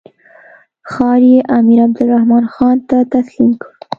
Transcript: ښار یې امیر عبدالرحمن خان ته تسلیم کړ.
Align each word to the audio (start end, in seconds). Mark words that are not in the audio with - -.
ښار 0.91 1.21
یې 1.33 1.39
امیر 1.57 1.79
عبدالرحمن 1.85 2.43
خان 2.53 2.77
ته 2.89 2.97
تسلیم 3.13 3.51
کړ. 3.61 3.71